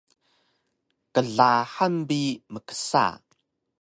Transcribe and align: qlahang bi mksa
qlahang 1.13 1.97
bi 2.07 2.21
mksa 2.53 3.05